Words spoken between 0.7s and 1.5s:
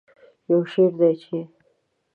شعر دی چې